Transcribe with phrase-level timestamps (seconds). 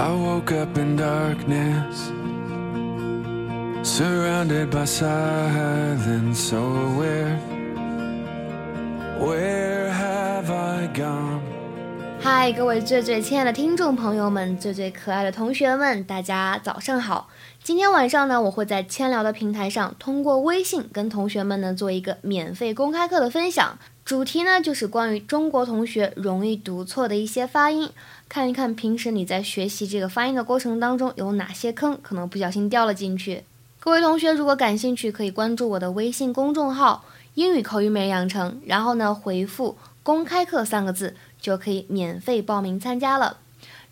[0.00, 2.06] I woke up in darkness,
[3.86, 7.36] surrounded by silence, so aware.
[9.18, 11.49] Where have I gone?
[12.22, 17.30] 嗨，各位最最亲爱的听众朋友们，最最可爱的同学们，大家早上好！
[17.64, 27.88] 今天晚上呢，我会在千聊的平台上通过微信跟同学们呢做一个免费公开课的分享，主题呢就是关于中国同学容易读错的一些发音，
[28.28, 33.44] 看一看平时你在学习这个发音的过程当中有哪些坑，可能不小心掉了进去。
[33.78, 37.02] 各位同学如果感兴趣，可以关注我的微信公众号
[37.34, 39.78] “英语口语美养成”，然后呢回复
[40.10, 43.36] “公开课”三个字，就可以免费报名参加了。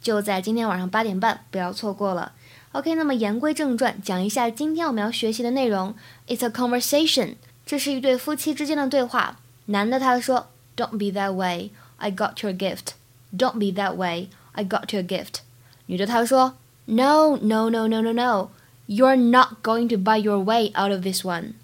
[0.00, 2.32] 就在今天晚上八点半，不要错过了。
[2.72, 5.94] OK，那么言归正传，讲一下今天我们要学习的内容。
[6.26, 7.34] It's a conversation，
[7.66, 9.38] 这是一对夫妻之间的对话。
[9.66, 12.94] 男的他说，Don't be that way, I got your gift.
[13.36, 15.40] Don't be that way, I got your gift.
[15.86, 16.54] 女的她说
[16.86, 21.54] ，No，no，no，no，no，no，You're not going to buy your way out of this one。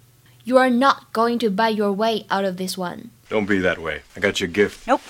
[0.45, 3.09] You're not going to buy your way out of this one.
[3.32, 4.02] Don't be that way.
[4.16, 4.86] I got your gift.
[4.86, 5.02] Nope.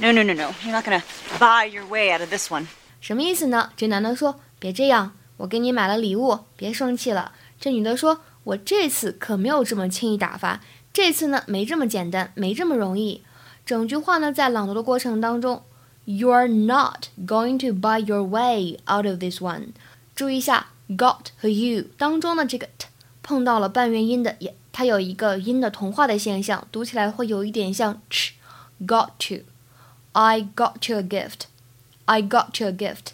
[0.00, 0.54] No, no, no, no.
[0.62, 1.02] You're not gonna
[1.38, 2.66] buy your way out of this one.
[3.00, 3.70] 什么意思呢？
[3.76, 5.12] 这男的说，别这样。
[5.38, 7.32] 我给你买了礼物，别生气了。
[7.58, 10.60] 这女的说：“我这次可没有这么轻易打发，
[10.92, 13.22] 这次呢没这么简单，没这么容易。”
[13.66, 15.62] 整句话呢在朗读的过程当中，“
[16.06, 19.68] You're not going to buy your way out of this one。”
[20.14, 22.86] 注意一下，“got” 和 “you” 当中的这个 “t”
[23.26, 33.12] 碰到了半元音的，也它有一个音的同化的现象，读起来会有一点像 “ch”，“got to”，“I got your gift”，“I got your gift”。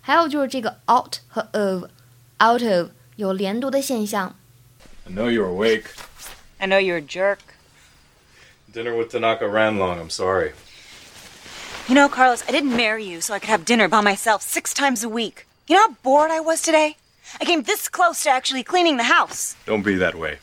[0.00, 4.34] 还有就是这个 out 和 of，out of 有连读的现象。
[5.06, 5.86] I know you're awake.
[6.58, 7.38] I know you're a jerk.
[8.72, 9.98] Dinner with Tanaka ran long.
[9.98, 10.52] I'm sorry.
[11.88, 14.72] You know, Carlos, I didn't marry you so I could have dinner by myself six
[14.72, 15.46] times a week.
[15.66, 16.96] You know how bored I was today?
[17.40, 19.54] I came this close to actually cleaning the house.
[19.66, 20.38] Don't be that way.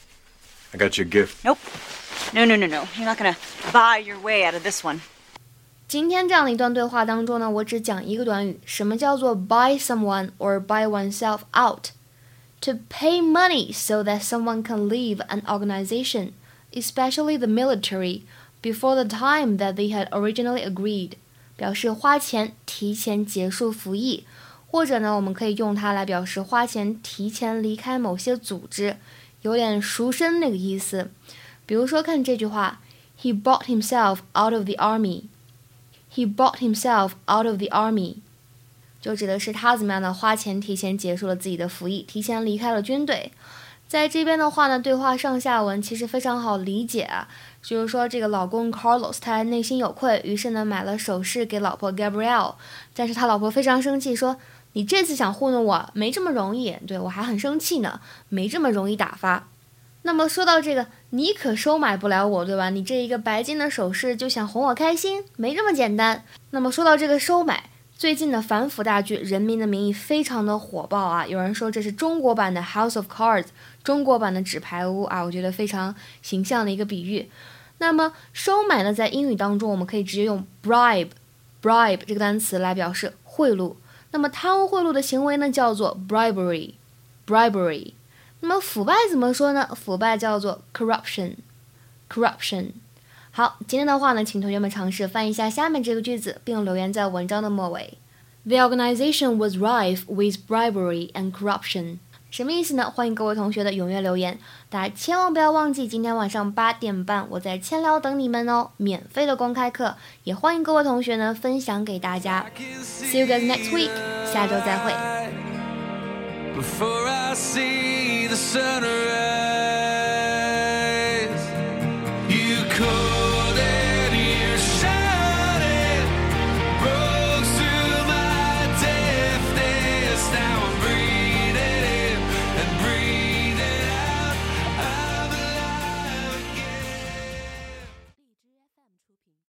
[0.73, 1.43] I got your gift.
[1.43, 1.59] Nope.
[2.33, 2.87] No, no, no, no.
[2.95, 3.37] You're not gonna
[3.71, 5.01] buy your way out of this one.
[5.87, 15.41] 今天这样的一段对话当中呢，我只讲一个短语，什么叫做 buy someone or buy oneself out？To pay money so that someone can leave an
[15.47, 16.33] organization,
[16.73, 18.23] especially the military,
[18.61, 21.13] before the time that they had originally agreed，
[21.55, 24.25] 表示花钱提前结束服役，
[24.74, 28.96] 或者呢，我们可以用它来表示花钱提前离开某些组织，
[29.42, 31.12] 有点赎身那个意思。
[31.64, 32.80] 比如说看这句话
[33.22, 35.26] ，He bought himself out of the army。
[36.12, 38.16] He bought himself out of the army，
[39.00, 43.30] 就指的是他怎么样的花钱提前结束了自己的服役，提前离开了军队。
[43.86, 47.28] 在这边的话呢，对话上下文其实非常好理解啊。
[47.62, 52.56] 就是说，这个老公 Carlos 他内心有愧，于是呢买了首饰给老婆 Gabrielle，
[52.92, 54.36] 但是他老婆非常生气，说
[54.74, 59.48] 你这次想糊弄我没这么容易，对我还很生气呢，没这么容易打发。
[60.02, 62.68] 那么说到这个，你可收买不了我，对吧？
[62.68, 66.24] 你这一个白金的首饰就想哄我开心，没这么简单。
[66.50, 71.26] 那么说到这个收买，最近的反腐大剧《人民的名义》非常的火爆啊！
[71.26, 73.44] 有人说这是中国版的《House of Cards》，
[73.82, 77.30] 中国版的纸牌屋啊，我觉得非常形象的一个比喻。
[77.78, 83.74] 那么收买呢，在英语当中我们可以直接用 bribe，bribe 这个单词来表示贿赂。
[84.14, 87.94] 那么贪污贿赂的行为呢，叫做 bribery，bribery。
[88.38, 89.68] 那么腐败怎么说呢？
[89.74, 92.68] 腐败叫做 corruption，corruption。
[93.32, 97.98] 好，今天的话呢，请同学们尝试翻译一下下面这个句子，并留言在文章的末尾。
[98.44, 101.98] The organization was rife with bribery and corruption。
[102.34, 102.90] 什么意思呢？
[102.90, 104.40] 欢迎各位同学的踊跃留言。
[104.68, 112.46] 大家千万不要忘记，今天晚上八点半，我在千聊等你们哦，免费的公开课，也欢迎各位同学呢分享给大家。
[112.82, 113.92] See you guys next week，
[114.32, 114.92] 下周再会。